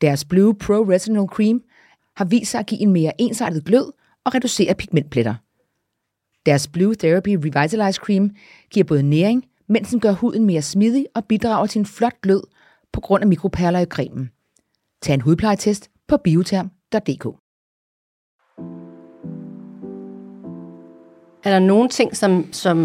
[0.02, 1.62] Deres Blue Pro Retinol Cream
[2.16, 5.36] har vist sig at give en mere ensartet glød og reducere pigmentpletter.
[6.46, 8.32] Deres Blue Therapy Revitalize Cream
[8.70, 12.44] giver både næring, mens den gør huden mere smidig og bidrager til en flot glød
[12.94, 14.30] på grund af mikroperler i cremen.
[15.02, 17.47] Tag en hudplejetest på bioterm.dk.
[21.48, 22.78] Er der nogle ting, som, som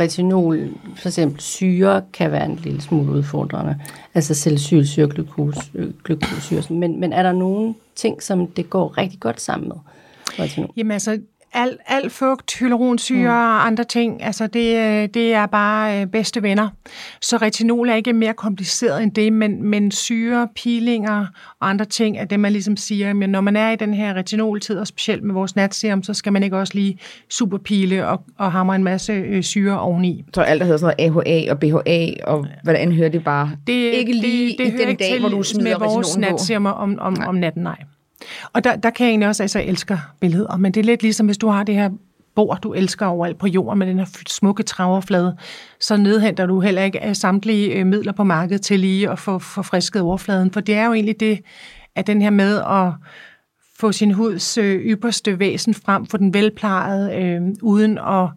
[0.00, 3.80] retinol, for eksempel syre, kan være en lille smule udfordrende?
[4.14, 5.60] Altså salicylsyre, glukose,
[6.04, 6.62] glukosyre.
[6.70, 9.76] Men, men er der nogle ting, som det går rigtig godt sammen med?
[10.38, 10.70] Retinol?
[10.76, 11.20] Jamen altså,
[11.54, 13.26] al, al fugt, hyaluronsyre mm.
[13.26, 16.68] og andre ting, altså det, øh, det er bare øh, bedste venner.
[17.20, 21.26] Så retinol er ikke mere kompliceret end det, men, men syre, pilinger
[21.60, 24.14] og andre ting er det, man ligesom siger, men når man er i den her
[24.14, 28.52] retinoltid, og specielt med vores natserum, så skal man ikke også lige superpile og, og
[28.52, 30.24] hamre en masse øh, syre oveni.
[30.34, 32.46] Så alt, der hedder sådan noget AHA og BHA, og
[32.82, 35.78] end hører det bare det, ikke lige det, det i den dag, hvor du smider
[35.78, 37.76] med vores natserum om, om, om natten, nej.
[38.52, 41.02] Og der, der kan jeg egentlig også, altså jeg elsker billeder, men det er lidt
[41.02, 41.90] ligesom, hvis du har det her
[42.34, 45.36] bord, du elsker overalt på jorden med den her smukke traverflade,
[45.80, 49.38] så nedhenter du heller ikke af samtlige øh, midler på markedet til lige at få
[49.38, 50.50] forfrisket overfladen.
[50.50, 51.40] For det er jo egentlig det,
[51.94, 52.92] at den her med at
[53.78, 58.28] få sin huds øh, ypperste væsen frem, få den velplejet, øh, uden at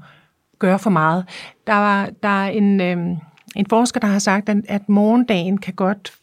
[0.60, 1.26] gøre for meget.
[1.68, 2.98] Der, var, der er en, øh,
[3.56, 6.14] en forsker, der har sagt, at, at morgendagen kan godt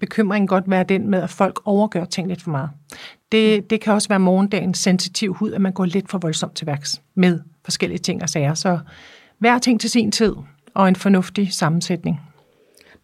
[0.00, 2.70] bekymringen godt være den med, at folk overgør ting lidt for meget.
[3.32, 6.66] Det, det kan også være morgendagens sensitiv hud, at man går lidt for voldsomt til
[6.66, 8.54] værks med forskellige ting og sager.
[8.54, 8.78] Så
[9.38, 10.34] hver ting til sin tid,
[10.74, 12.20] og en fornuftig sammensætning.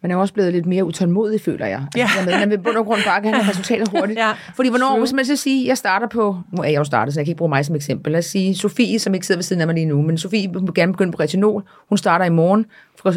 [0.01, 1.85] Man er også blevet lidt mere utålmodig, føler jeg.
[1.95, 2.25] Altså, ja.
[2.25, 4.19] med, man vil bund og grund bare have resultater hurtigt.
[4.19, 4.31] ja.
[4.55, 7.19] Fordi hvornår, hvis man så sige, jeg starter på, nu er jeg jo startet, så
[7.19, 8.11] jeg kan ikke bruge mig som eksempel.
[8.11, 10.49] Lad os sige, Sofie, som ikke sidder ved siden af mig lige nu, men Sofie
[10.53, 11.63] vil gerne begynde på retinol.
[11.89, 12.65] Hun starter i morgen,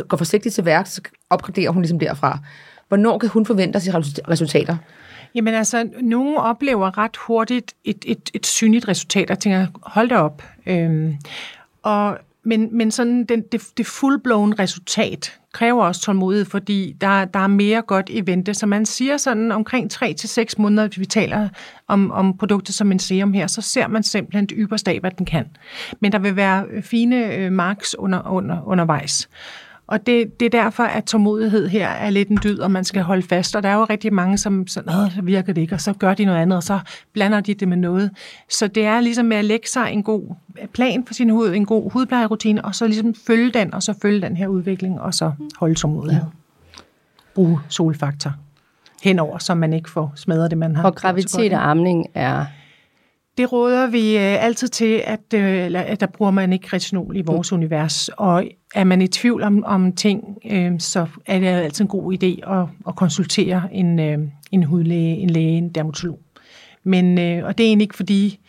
[0.08, 2.38] går forsigtigt til værk, så opgraderer hun ligesom derfra.
[2.90, 3.94] Hvornår kan hun forvente sig
[4.28, 4.76] resultater?
[5.34, 10.16] Jamen altså, nogen oplever ret hurtigt et, et, et synligt resultat, og tænker, hold da
[10.16, 10.42] op.
[10.66, 11.16] Øhm,
[11.82, 17.38] og, men, men sådan den, det, det fullblown resultat kræver også tålmodighed, fordi der, der
[17.40, 18.54] er mere godt i vente.
[18.54, 21.48] Så man siger sådan omkring 3 til seks måneder, hvis vi taler
[21.88, 25.10] om, om produktet som en serum her, så ser man simpelthen det ypperste af, hvad
[25.10, 25.46] den kan.
[26.00, 29.28] Men der vil være fine øh, marks under, under, undervejs.
[29.90, 33.02] Og det, det er derfor, at tålmodighed her er lidt en dyd, og man skal
[33.02, 33.56] holde fast.
[33.56, 36.14] Og der er jo rigtig mange, som sådan, så virker det ikke, og så gør
[36.14, 36.78] de noget andet, og så
[37.12, 38.10] blander de det med noget.
[38.50, 40.34] Så det er ligesom med at lægge sig en god
[40.72, 44.20] plan for sin hud, en god hudplejerutine, og så ligesom følge den, og så følge
[44.20, 46.24] den her udvikling, og så holde tålmodighed.
[47.34, 48.32] Brug solfaktor
[49.02, 50.84] henover, så man ikke får smadret det, man har.
[50.84, 52.44] Og graviditet og amning er
[53.38, 57.22] det råder vi øh, altid til, at, øh, at der bruger man ikke retinol i
[57.22, 57.58] vores mm.
[57.58, 58.08] univers.
[58.08, 62.12] Og er man i tvivl om, om ting, øh, så er det altid en god
[62.12, 64.18] idé at, at konsultere en, øh,
[64.52, 66.18] en hudlæge, en læge, en dermatolog.
[66.84, 68.40] Men, øh, og det er egentlig ikke fordi,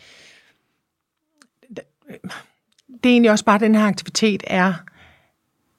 [2.87, 4.73] det er egentlig også bare, at den her aktivitet er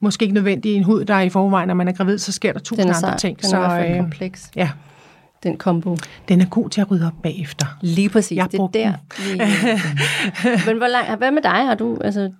[0.00, 2.32] måske ikke nødvendig i en hud, der er i forvejen, når man er gravid, så
[2.32, 3.38] sker der tusind andre ting.
[3.38, 4.50] Den er så, i hvert fald kompleks.
[4.56, 4.70] Ja,
[5.42, 5.96] den kombo.
[6.28, 7.66] Den er god til at rydde op bagefter.
[7.81, 8.92] Lige præcis, jeg det er der.
[10.66, 11.66] Men hvor lang, hvad med dig?
[11.66, 12.33] Har du, altså,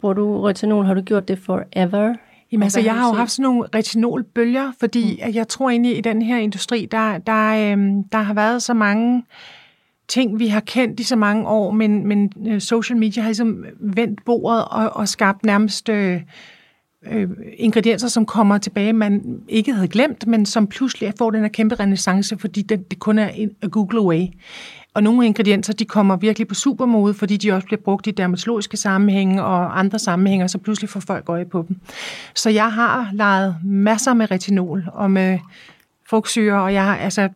[0.00, 0.84] bruger du retinol?
[0.84, 2.14] Har du gjort det forever?
[2.52, 5.34] Jamen altså, jeg har jo haft sådan nogle retinolbølger, fordi mm.
[5.34, 9.24] jeg tror egentlig, i den her industri, der, der, øhm, der har været så mange
[10.08, 13.64] ting, vi har kendt i så mange år, men, men øh, social media har ligesom
[13.80, 16.20] vendt bordet og, og skabt nærmest øh,
[17.10, 21.48] øh, ingredienser, som kommer tilbage, man ikke havde glemt, men som pludselig får den her
[21.48, 24.26] kæmpe renaissance, fordi det, det kun er en Google away.
[24.94, 28.76] Og nogle ingredienser, de kommer virkelig på supermode, fordi de også bliver brugt i dermatologiske
[28.76, 31.80] sammenhænge og andre sammenhænge, så pludselig får folk øje på dem.
[32.34, 35.38] Så jeg har leget masser med retinol og med
[36.10, 37.28] frugtsyre, og jeg, altså,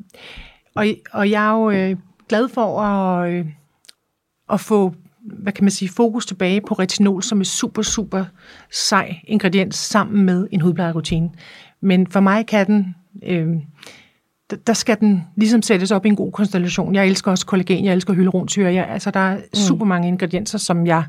[0.74, 1.96] og, og jeg er jo øh,
[2.28, 3.46] glad for at, øh,
[4.52, 8.24] at få hvad kan man sige, fokus tilbage på retinol som et super, super
[8.72, 11.30] sej ingrediens sammen med en hudplejerutine.
[11.80, 13.48] Men for mig kan den, øh,
[14.66, 16.94] der skal den ligesom sættes op i en god konstellation.
[16.94, 18.74] Jeg elsker også kollagen, jeg elsker hyaluronsyre.
[18.74, 19.54] Jeg, altså, der er mm.
[19.54, 21.04] super mange ingredienser, som jeg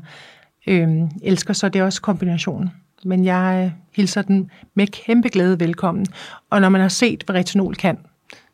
[0.66, 0.88] øh,
[1.22, 2.70] elsker, så det er også kombinationen.
[3.04, 6.06] Men jeg øh, hilser den med kæmpe glæde velkommen.
[6.50, 7.98] Og når man har set, hvad retinol kan,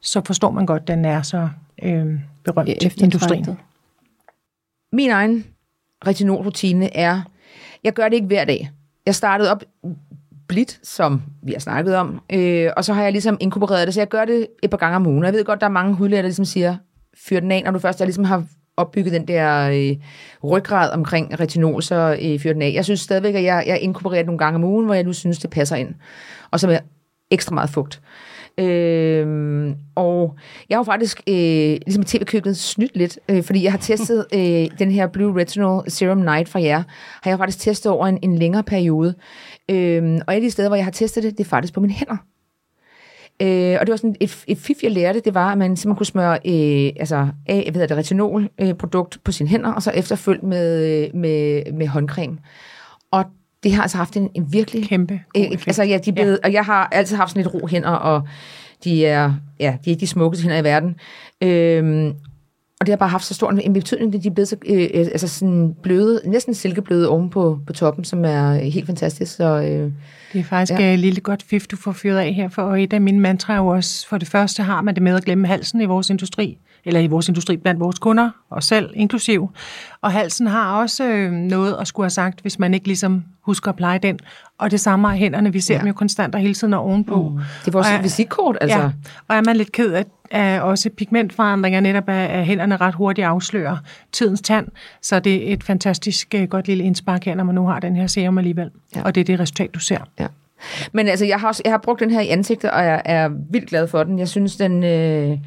[0.01, 1.49] så forstår man godt, at den er så
[1.83, 2.07] øh,
[2.45, 3.59] berømt i industrien.
[4.93, 5.45] Min egen
[6.07, 7.21] retinolrutine er,
[7.85, 8.71] jeg gør det ikke hver dag.
[9.07, 9.65] Jeg startede op
[10.49, 14.01] blidt, som vi har snakket om, øh, og så har jeg ligesom inkorporeret det, så
[14.01, 15.25] jeg gør det et par gange om ugen.
[15.25, 16.77] Jeg ved godt, der er mange hudlæger, der ligesom siger,
[17.17, 18.45] fyr den af, når du først jeg ligesom har
[18.77, 19.97] opbygget den der øh,
[20.51, 22.73] ryggrad omkring retinol, så øh, fyr den af.
[22.75, 25.13] Jeg synes stadigvæk, at jeg, jeg inkorporerer det nogle gange om ugen, hvor jeg nu
[25.13, 25.95] synes, det passer ind.
[26.51, 26.79] Og så med
[27.31, 28.01] ekstra meget fugt.
[28.03, 28.28] Øh,
[29.95, 30.37] og
[30.69, 31.35] jeg har jo faktisk, øh,
[31.87, 36.19] ligesom tv-køkkenet, snydt lidt, øh, fordi jeg har testet øh, den her Blue Retinol Serum
[36.19, 36.83] Night fra jer,
[37.23, 39.15] har jeg faktisk testet over en, en længere periode.
[39.71, 41.81] Øh, og et af de steder, hvor jeg har testet det, det er faktisk på
[41.81, 42.17] mine hænder.
[43.43, 45.97] Øh, og det var sådan et, et fif, jeg lærte, det var, at man simpelthen
[45.97, 49.91] kunne smøre øh, altså, af, jeg ved, det retinol-produkt øh, på sine hænder, og så
[49.91, 52.39] efterfølgt med, med, med håndcreme.
[53.11, 53.25] Og
[53.63, 54.89] det har altså haft en, en virkelig...
[54.89, 56.49] Kæmpe øh, Altså, ja, de er blevet, ja.
[56.49, 58.23] og jeg har altid haft sådan lidt ro hænder, og
[58.85, 60.97] de er, ja, de er ikke de smukkeste hænder i verden.
[61.43, 62.15] Øhm,
[62.81, 64.83] og det har bare haft så stor en betydning, at de er blevet så, øh,
[64.95, 69.37] øh, altså sådan bløde, næsten silkebløde oven på, på toppen, som er helt fantastisk.
[69.37, 69.93] Så, øh,
[70.33, 70.93] det er faktisk ja.
[70.93, 73.63] et lille godt fif, du får fyret af her, for et af mine mantraer er
[73.63, 76.59] jo også, for det første har man det med at glemme halsen i vores industri
[76.89, 79.51] eller i vores industri blandt vores kunder, og selv inklusiv.
[80.03, 83.69] Og halsen har også øh, noget at skulle have sagt, hvis man ikke ligesom husker
[83.69, 84.19] at pleje den.
[84.59, 85.81] Og det samme er hænderne, vi ser ja.
[85.81, 87.29] dem jo konstant og hele tiden er ovenpå.
[87.29, 87.37] Mm.
[87.37, 88.79] Det er vores og, visitkort, altså.
[88.79, 88.91] Ja,
[89.29, 93.27] og er man lidt ked af, af også pigmentforandringer, netop af, af hænderne ret hurtigt
[93.27, 93.77] afslører
[94.13, 94.69] tidens tand,
[95.03, 97.97] så det er et fantastisk øh, godt lille indspark her, når man nu har den
[97.97, 98.71] her serum alligevel.
[98.97, 99.03] Ja.
[99.03, 99.99] Og det er det resultat, du ser.
[100.21, 100.27] Ja.
[100.93, 103.31] Men altså, jeg har, også, jeg har brugt den her i ansigtet, og jeg er
[103.51, 104.19] vildt glad for den.
[104.19, 104.85] Jeg synes, den...
[104.85, 105.39] Øh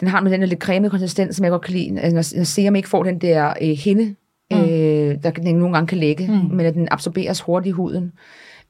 [0.00, 2.00] den har med den der lidt cremede konsistens, som jeg godt kan lide.
[2.00, 4.14] Altså, når, når serum ikke får den der øh, hinde,
[4.50, 4.60] mm.
[4.60, 6.56] øh, der den nogle gange kan lægge, mm.
[6.56, 8.12] men at den absorberes hurtigt i huden.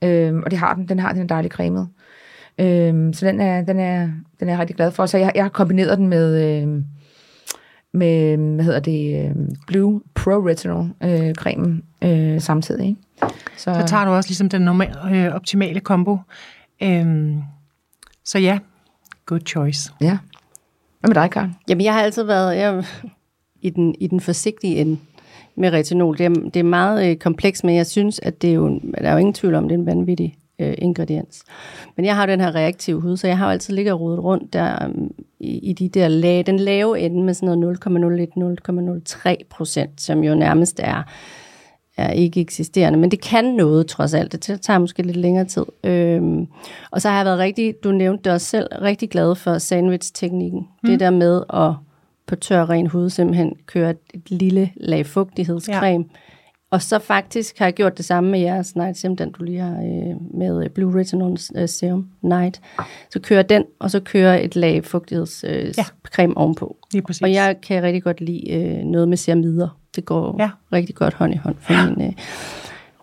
[0.05, 0.89] Øh, og det har den.
[0.89, 1.89] Den har den dejlige cremet.
[2.59, 4.09] Øh, så den er, den, er,
[4.41, 5.07] den er jeg rigtig glad for.
[5.07, 6.63] Så jeg, jeg har kombineret den med...
[6.63, 6.83] Øh,
[7.95, 9.35] med, hvad hedder det, øh,
[9.67, 12.87] Blue Pro Retinol øh, cremen øh, samtidig.
[12.87, 13.01] Ikke?
[13.57, 16.19] Så, så tager du også ligesom den normale, øh, optimale kombo.
[16.83, 17.35] Øh,
[18.25, 18.59] så ja,
[19.27, 19.93] good choice.
[20.01, 20.19] Ja.
[21.01, 21.57] Hvad med dig, Karen?
[21.69, 22.85] Jamen, jeg har altid været jeg,
[23.61, 24.99] i, den, i den forsigtige ende
[25.57, 26.19] med retinol.
[26.19, 29.09] Det er, det er meget øh, komplekst, men jeg synes, at det er jo, der
[29.09, 31.43] er jo ingen tvivl om, det er en vanvittig øh, ingrediens.
[31.97, 34.25] Men jeg har den her reaktive hud, så jeg har jo altid ligget og rodet
[34.25, 35.11] rundt der um,
[35.41, 37.79] i, i de der lag, den lave ende med sådan noget
[39.29, 41.03] 0,01-0,03 procent, som jo nærmest er
[42.01, 44.33] er ikke eksisterende, men det kan noget trods alt.
[44.33, 45.65] Det tager måske lidt længere tid.
[45.85, 46.47] Øhm,
[46.91, 50.61] og så har jeg været rigtig, du nævnte det også selv, rigtig glad for sandwich-teknikken.
[50.83, 50.91] Mm.
[50.91, 51.75] Det der med at
[52.27, 56.05] på tør ren hud simpelthen køre et lille lag fugtighedscreme.
[56.13, 56.19] Ja.
[56.71, 59.59] Og så faktisk har jeg gjort det samme med jeres Night Serum, den du lige
[59.59, 62.61] har øh, med Blue Retinol øh, Serum Night.
[63.11, 66.41] Så kører den, og så kører et lag fugtighedscreme øh, ja.
[66.41, 66.77] ovenpå.
[66.93, 67.23] Lige præcis.
[67.23, 69.80] Og jeg kan rigtig godt lide øh, noget med ceramider.
[69.97, 70.51] Det går ja.
[70.73, 71.91] rigtig godt hånd i hånd for ja.
[71.91, 72.13] min øh,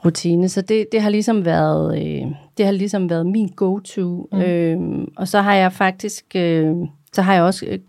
[0.05, 0.49] rutine.
[0.49, 4.29] Så det, det har ligesom været øh, det har ligesom været min go-to.
[4.31, 4.41] Mm.
[4.41, 6.75] Øh, og så har jeg faktisk øh,
[7.13, 7.79] så har jeg også øh,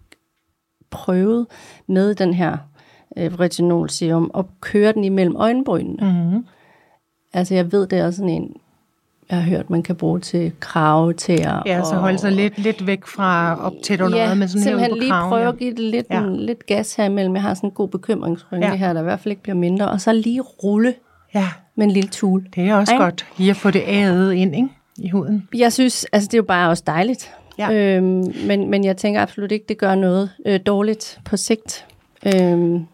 [0.91, 1.47] prøvet
[1.87, 2.57] med den her
[3.17, 6.33] øh, retinol serum og køre den imellem øjenbrynene.
[6.33, 6.47] Mm.
[7.33, 8.57] Altså jeg ved, det er sådan en
[9.31, 11.63] jeg har hørt, man kan bruge til krave til at...
[11.67, 14.93] Ja, så holde sig lidt, lidt væk fra op til under ja, med sådan simpelthen
[14.93, 16.21] her lige kraven, prøve at give det lidt, ja.
[16.21, 17.35] en, lidt gas her imellem.
[17.35, 18.75] Jeg har sådan en god bekymringsrynke ja.
[18.75, 19.91] her, der i hvert fald ikke bliver mindre.
[19.91, 20.95] Og så lige rulle
[21.35, 21.49] ja.
[21.77, 22.47] med en lille tool.
[22.55, 23.05] Det er også Ej?
[23.05, 24.69] godt lige at få det æret ind ikke?
[24.97, 25.49] i huden.
[25.55, 27.35] Jeg synes, altså det er jo bare også dejligt.
[27.59, 27.73] Ja.
[27.73, 31.87] Øhm, men, men jeg tænker absolut ikke, det gør noget øh, dårligt på sigt.
[32.27, 32.87] Øhm,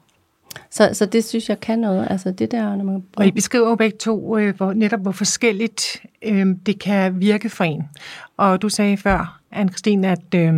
[0.71, 2.07] så, så det synes jeg kan noget.
[2.11, 3.03] Altså det der, når man...
[3.17, 7.49] Og I beskriver jo begge to, øh, hvor, netop hvor forskelligt øh, det kan virke
[7.49, 7.83] for en.
[8.37, 10.55] Og du sagde før, anne Christine, at øh,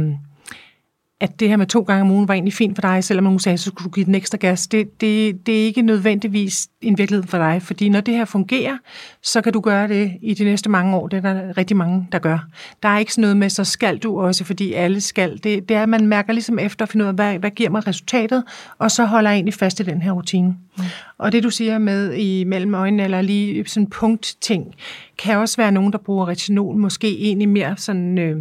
[1.21, 3.39] at det her med to gange om ugen var egentlig fint for dig, selvom nogen
[3.39, 4.67] sagde, så skulle du give den ekstra gas.
[4.67, 8.79] Det, det, det er ikke nødvendigvis en virkelighed for dig, fordi når det her fungerer,
[9.23, 11.09] så kan du gøre det i de næste mange år.
[11.09, 12.39] Det er der rigtig mange, der gør.
[12.83, 15.41] Der er ikke sådan noget med, så skal du også, fordi alle skal.
[15.45, 17.71] Det, det er, at man mærker ligesom efter at finde ud af, hvad, hvad giver
[17.71, 18.45] mig resultatet,
[18.79, 20.57] og så holder jeg egentlig fast i den her rutine.
[20.79, 20.85] Mm.
[21.19, 24.75] Og det du siger med i mellem øjnene, eller lige sådan punktting,
[25.19, 28.19] kan også være nogen, der bruger retinol, måske egentlig mere sådan...
[28.19, 28.37] Øh,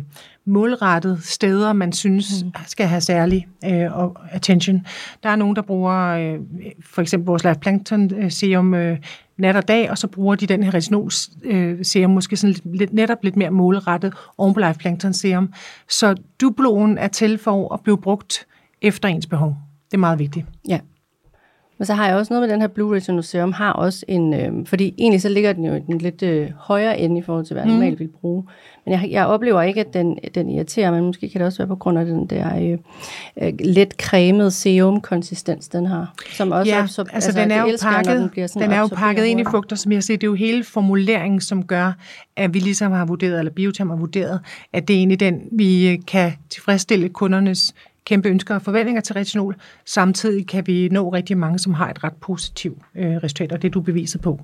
[0.45, 2.51] målrettet steder, man synes mm.
[2.67, 3.89] skal have særlig øh,
[4.31, 4.85] attention.
[5.23, 6.39] Der er nogen, der bruger øh,
[6.83, 8.97] for eksempel vores Life Plankton øh, serum øh,
[9.37, 11.11] nat og dag, og så bruger de den her retinol
[11.43, 15.53] øh, serum måske sådan lidt, netop lidt mere målrettet oven på Life Plankton serum.
[15.89, 18.47] Så dubloen er til for at blive brugt
[18.81, 19.57] efter ens behov.
[19.85, 20.45] Det er meget vigtigt.
[20.69, 20.79] Ja.
[21.77, 24.33] Men så har jeg også noget med den her Blue Retinol Serum, har også en,
[24.33, 27.45] øh, fordi egentlig så ligger den jo i den lidt øh, højere ende i forhold
[27.45, 27.73] til, hvad jeg mm.
[27.73, 28.43] normalt vil bruge.
[28.85, 31.67] Men jeg, jeg oplever ikke, at den, den irriterer, men måske kan det også være
[31.67, 32.77] på grund af den der øh,
[33.47, 36.13] øh, let cremet serum-konsistens, den har.
[36.31, 38.77] Som også ja, så, altså, altså den er jo elsker, pakket, den, bliver sådan den
[38.77, 41.63] er jo pakket ind i fugter, som jeg siger, det er jo hele formuleringen, som
[41.63, 41.93] gør,
[42.35, 44.39] at vi ligesom har vurderet, eller Biotam har vurderet,
[44.73, 47.73] at det er egentlig den, vi øh, kan tilfredsstille kundernes
[48.05, 49.55] kæmpe ønsker og forventninger til retinol.
[49.85, 53.67] Samtidig kan vi nå rigtig mange, som har et ret positivt øh, resultat, og det
[53.67, 54.39] er du beviset på.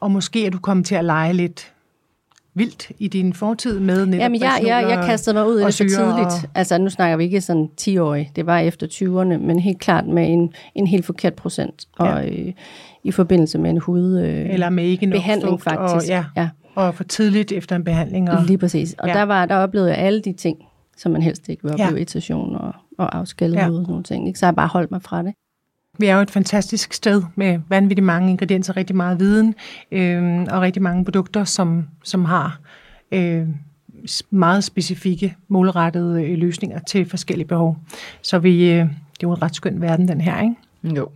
[0.00, 1.72] Og måske er du kommet til at lege lidt
[2.54, 5.74] vildt i din fortid med netop Jamen, jeg, jeg, jeg kastede mig ud i det
[5.74, 6.50] for tidligt.
[6.54, 8.18] Altså, nu snakker vi ikke sådan 10 år.
[8.36, 11.88] Det var efter 20'erne, men helt klart med en, en helt forkert procent.
[11.98, 12.28] Og ja.
[12.28, 12.52] øh,
[13.04, 14.18] i forbindelse med en hud...
[14.20, 15.94] Øh, Eller med ikke behandling, faktisk.
[15.94, 16.48] Og, ja, ja.
[16.74, 18.30] og for tidligt efter en behandling.
[18.30, 18.94] Og, Lige præcis.
[18.98, 19.14] Og ja.
[19.14, 20.58] der, var, der oplevede jeg alle de ting,
[20.96, 21.96] som man helst ikke vil opleve, ja.
[21.96, 23.66] irritation og, og afskaldet ja.
[23.66, 24.26] og nogle ting.
[24.26, 24.38] Ikke?
[24.38, 25.34] Så jeg bare holdt mig fra det.
[25.98, 29.54] Vi er jo et fantastisk sted med vanvittigt mange ingredienser, rigtig meget viden
[29.92, 32.60] øh, og rigtig mange produkter, som, som har
[33.12, 33.48] øh,
[34.30, 37.76] meget specifikke, målrettede øh, løsninger til forskellige behov.
[38.22, 38.88] Så vi, øh, det er
[39.22, 40.96] jo en ret skøn verden, den her, ikke?
[40.96, 41.08] Jo.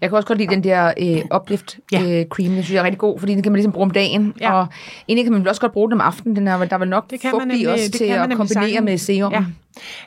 [0.00, 2.02] Jeg kan også godt lide den der øh, uplift ja.
[2.02, 2.50] øh, cream.
[2.50, 4.34] Den synes jeg er rigtig god, fordi den kan man ligesom bruge om dagen.
[4.40, 4.52] Ja.
[4.52, 4.66] Og
[5.08, 6.36] egentlig kan man også godt bruge den om aftenen.
[6.36, 8.84] Den er, der er vel nok det kan fugt i også til at kombinere sagen.
[8.84, 9.32] med serum.
[9.32, 9.44] Ja.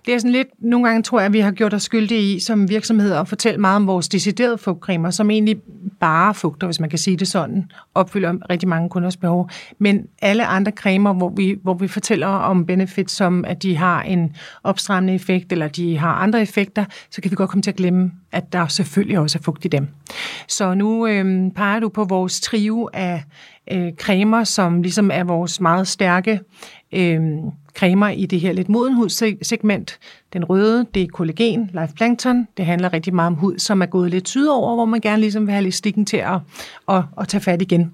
[0.05, 2.39] Det er sådan lidt, nogle gange tror jeg, at vi har gjort os skyldige i
[2.39, 5.57] som virksomheder at fortælle meget om vores deciderede fugtcremer, som egentlig
[5.99, 9.49] bare fugter, hvis man kan sige det sådan, opfylder rigtig mange kunders behov.
[9.79, 14.01] Men alle andre cremer, hvor vi, hvor vi fortæller om benefits, som at de har
[14.01, 17.77] en opstrammende effekt, eller de har andre effekter, så kan vi godt komme til at
[17.77, 19.87] glemme, at der selvfølgelig også er fugt i dem.
[20.47, 23.23] Så nu øh, peger du på vores trio af
[23.71, 26.39] øh, cremer, som ligesom er vores meget stærke
[26.93, 27.21] øh,
[27.75, 29.99] cremer i det her lidt modenhudssegment.
[30.33, 32.47] Den røde, det er kollagen, Life Plankton.
[32.57, 35.45] Det handler rigtig meget om hud, som er gået lidt sydover, hvor man gerne ligesom
[35.45, 36.39] vil have elastikken til at,
[36.89, 37.93] at, at tage fat igen.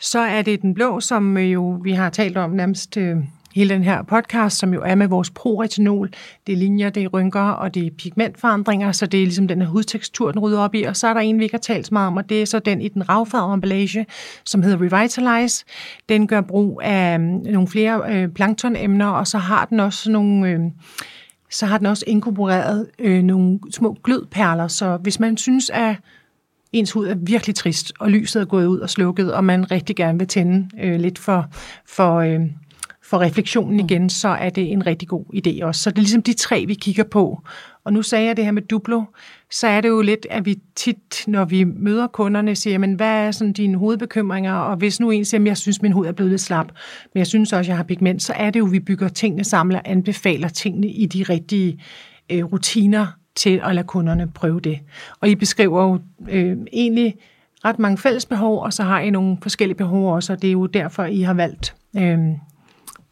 [0.00, 3.16] Så er det den blå, som øh, jo vi har talt om nærmest øh,
[3.54, 6.08] hele den her podcast, som jo er med vores pro-retinol.
[6.46, 9.62] Det er linjer, det er rynker, og det er pigmentforandringer, så det er ligesom den
[9.62, 10.82] her hudtekstur, den rydder op i.
[10.82, 12.58] Og så er der en, vi ikke har talt meget om, og det er så
[12.58, 14.06] den i den ravfarvede emballage,
[14.44, 15.64] som hedder Revitalize.
[16.08, 20.48] Den gør brug af mm, nogle flere øh, planktonemner, og så har den også nogle...
[20.48, 20.60] Øh,
[21.50, 25.96] så har den også inkorporeret øh, nogle små glødperler, så hvis man synes, at
[26.72, 29.96] ens hud er virkelig trist, og lyset er gået ud og slukket, og man rigtig
[29.96, 31.46] gerne vil tænde øh, lidt for,
[31.86, 32.40] for øh,
[33.14, 33.78] for refleksionen mm.
[33.78, 35.82] igen, så er det en rigtig god idé også.
[35.82, 37.42] Så det er ligesom de tre, vi kigger på.
[37.84, 39.02] Og nu sagde jeg det her med Duplo,
[39.50, 43.26] så er det jo lidt, at vi tit, når vi møder kunderne, siger, men hvad
[43.26, 44.52] er sådan dine hovedbekymringer?
[44.52, 46.66] Og hvis nu en siger, at jeg synes, min hud er blevet lidt slap,
[47.14, 49.08] men jeg synes også, at jeg har pigment, så er det jo, at vi bygger
[49.08, 51.82] tingene sammen og anbefaler tingene i de rigtige
[52.30, 54.78] øh, rutiner til at lade kunderne prøve det.
[55.20, 55.98] Og I beskriver jo
[56.28, 57.14] øh, egentlig
[57.64, 60.52] ret mange fælles behov, og så har I nogle forskellige behov også, og det er
[60.52, 62.18] jo derfor, I har valgt øh,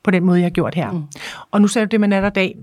[0.03, 0.91] på den måde, jeg har gjort her.
[0.91, 1.03] Mm.
[1.51, 2.57] Og nu ser du det med nat og dag.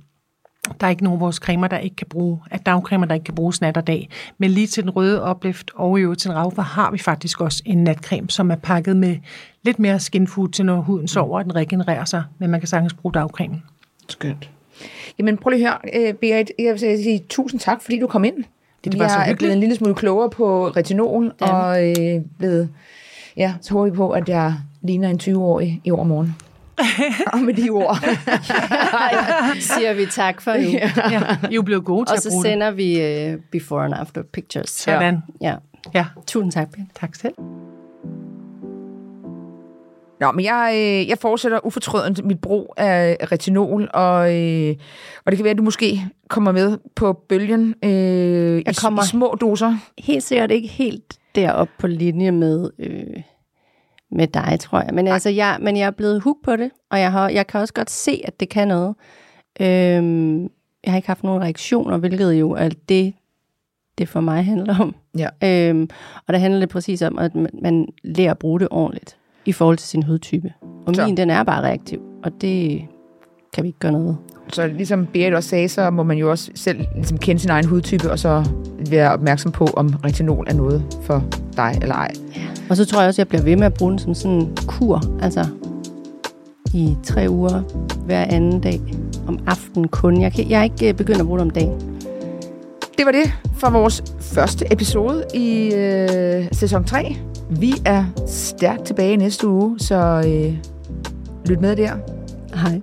[0.80, 3.24] Der er ikke nogen af vores cremer, der ikke kan bruge, at dagcremer, der ikke
[3.24, 4.10] kan bruges nat og dag.
[4.38, 7.64] Men lige til den røde oplift og i til den ragfer har vi faktisk også
[7.66, 9.18] en natcreme, som er pakket med
[9.64, 12.68] lidt mere skin food til når huden sover, og den regenererer sig, men man kan
[12.68, 13.64] sagtens bruge dagcremen.
[14.10, 14.50] Skønt.
[15.20, 18.24] Jamen prøv lige at høre, øh, Berit, jeg vil sige tusind tak, fordi du kom
[18.24, 18.36] ind.
[18.84, 19.28] Det, det var så hyggeligt.
[19.28, 21.54] Jeg er blevet en lille smule klogere på retinol, ja.
[21.54, 22.70] og øh, blevet,
[23.38, 26.36] ja, så håber vi på, at jeg ligner en 20-årig i overmorgen.
[27.34, 27.98] Og med de ord
[29.76, 30.70] siger vi tak for nu.
[30.70, 30.92] Ja.
[31.12, 31.22] Ja,
[31.52, 34.24] I er blevet gode til at bruge Og så sender vi uh, before and after
[34.34, 34.70] pictures.
[34.70, 35.18] Sådan.
[35.42, 35.56] Ja.
[35.94, 36.06] ja.
[36.28, 36.92] Tusind tak, Ben.
[37.00, 37.34] Tak selv.
[40.20, 44.76] Nå, men jeg, øh, jeg fortsætter ufortrødent mit brug af retinol, og, øh,
[45.26, 47.92] og det kan være, at du måske kommer med på bølgen øh,
[48.56, 49.78] jeg i, kommer i små doser.
[49.98, 53.24] Helt sikkert ikke helt derop på linje med øh,
[54.12, 54.94] med dig, tror jeg.
[54.94, 57.60] Men, altså, jeg, men jeg er blevet hooked på det, og jeg, har, jeg kan
[57.62, 58.96] også godt se, at det kan noget.
[59.62, 60.42] Øhm,
[60.84, 63.14] jeg har ikke haft nogen reaktioner, hvilket jo er det,
[63.98, 64.96] det for mig handler om.
[65.18, 65.70] Ja.
[65.70, 65.90] Øhm,
[66.28, 69.52] og der handler det præcis om, at man, man lærer at bruge det ordentligt i
[69.52, 70.54] forhold til sin hudtype.
[70.88, 71.06] Og Så.
[71.06, 72.82] min, den er bare reaktiv, og det
[73.54, 74.16] kan vi ikke gøre noget ved.
[74.54, 77.66] Så ligesom Berit også sagde, så må man jo også selv ligesom kende sin egen
[77.66, 78.46] hudtype, og så
[78.90, 81.24] være opmærksom på, om retinol er noget for
[81.58, 82.12] dig eller ej.
[82.70, 84.38] Og så tror jeg også, at jeg bliver ved med at bruge den som sådan
[84.38, 85.46] en kur, altså
[86.74, 87.62] i tre uger
[88.06, 88.82] hver anden dag
[89.28, 90.22] om aftenen kun.
[90.22, 92.00] Jeg, kan, jeg er ikke øh, begyndt at bruge det om dagen.
[92.98, 97.16] Det var det for vores første episode i øh, sæson 3.
[97.50, 100.58] Vi er stærkt tilbage næste uge, så øh,
[101.46, 101.92] lyt med der.
[102.56, 102.82] Hej.